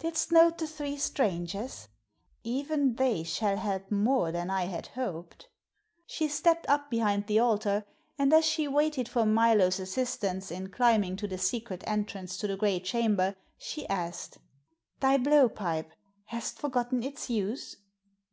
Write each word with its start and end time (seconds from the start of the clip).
Didst 0.00 0.32
note 0.32 0.58
the 0.58 0.66
three 0.66 0.96
strangers? 0.96 1.86
Even 2.42 2.96
they 2.96 3.22
shall 3.22 3.56
help 3.56 3.88
more 3.88 4.32
than 4.32 4.50
I 4.50 4.64
had 4.64 4.88
hoped." 4.88 5.48
She 6.06 6.26
stepped 6.26 6.68
up 6.68 6.90
behind 6.90 7.28
the 7.28 7.38
altar, 7.38 7.84
and 8.18 8.32
as 8.34 8.44
she 8.44 8.66
waited 8.66 9.08
for 9.08 9.24
Milo's 9.24 9.78
assistance 9.78 10.50
in 10.50 10.70
climbing 10.70 11.14
to 11.18 11.28
the 11.28 11.38
secret 11.38 11.84
entrance 11.86 12.36
to 12.38 12.48
the 12.48 12.56
great 12.56 12.84
chamber 12.84 13.36
she 13.56 13.86
asked: 13.86 14.38
"Thy 14.98 15.18
blow 15.18 15.48
pipe, 15.48 15.92
hast 16.24 16.58
forgotten 16.58 17.04
its 17.04 17.30
use." 17.30 17.76